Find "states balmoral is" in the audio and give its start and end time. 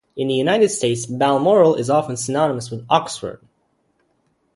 0.69-1.87